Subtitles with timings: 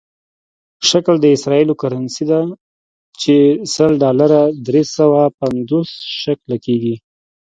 [0.89, 2.39] شکل د اسرائیلو کرنسي ده
[3.21, 3.35] چې
[3.73, 5.89] سل ډالره درې سوه پنځوس
[6.23, 6.95] شکله کېږي.